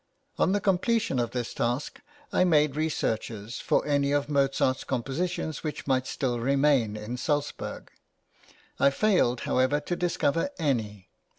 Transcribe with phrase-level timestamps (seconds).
[0.39, 1.99] On the completion of this task,
[2.33, 7.91] I made researches for any of Mozart's compositions which might still remain in Salzburg;
[8.79, 11.11] I failed, however, to discover any.